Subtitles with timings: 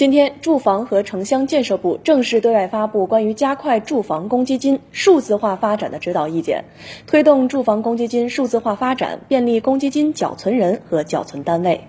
[0.00, 6.64] 今天，住房和城乡建设部正式对外发布关于加快住房公积金数字化发展的指导意见，
[7.06, 11.82] 推动住房公积金数字化发展，便利公积金缴存人和缴存单位。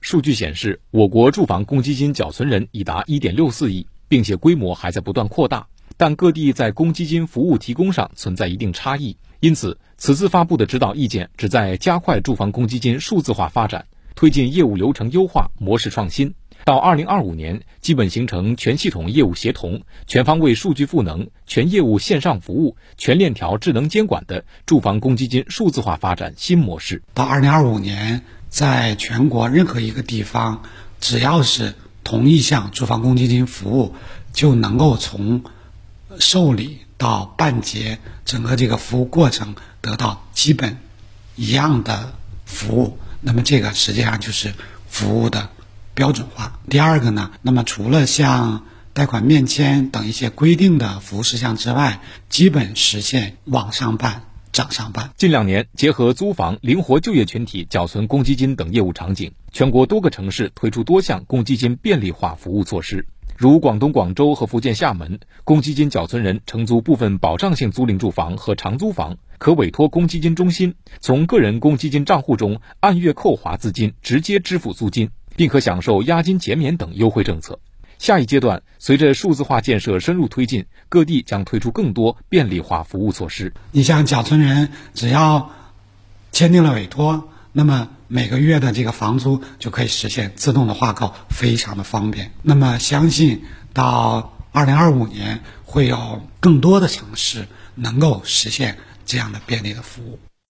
[0.00, 5.66] 数据显示，我国住房公积金缴存人已达1.64亿，并且规模还在不断扩大。
[5.96, 13.84] 但各地在公积金服务提供上存在一定差异，因此此次发布的指导意见旨在加快住房公积金数字化发展，
[14.14, 16.32] 推进业务流程优化、模式创新。
[16.66, 27.04] 到2025年，基本形成全系统业务协同、全方位数据赋能、全业务线上服务、全链条智能监管的住房公积金数字化发展新模式。
[27.14, 30.62] 到2025年，在全国任何一个地方，
[31.00, 33.94] 只要是同一项住房公积金服务，
[34.32, 35.44] 就能够从
[36.18, 40.78] 受理到办结，整个这个服务过程得到基本
[41.36, 42.12] 一样的
[42.44, 44.52] 服务，那么这个实际上就是
[44.88, 45.50] 服务的
[45.96, 46.60] 标准化。
[46.70, 55.10] 第二个呢，那么除了像贷款面签等一些规定的服务事项之外，基本实现网上办、掌上办。
[55.16, 63.06] 近两年，结合租房、灵活就业群体缴存公积金等业务场景，全国多个城市推出多项公积金便利化服务措施。
[63.38, 77.60] 如广东广州和福建厦门，公积金缴存人承租部分保障性租赁住房和长租房，可委托公积金中心从个人公积金账户中按月扣划资金，直接支付租金，并可享受押金减免等优惠政策。
[77.98, 83.54] 下一阶段，随着数字化建设深入推进，各地将推出更多便利化服务措施。
[83.72, 85.50] 你像缴存人，只要
[86.32, 87.28] 签订了委托。
[87.52, 92.32] 那么每个月的这个房租就可以实现自动的划扣，非常的方便。
[92.42, 100.18] 那么相信到二零二五年会有更多的城市能够实现这样的便利的服务。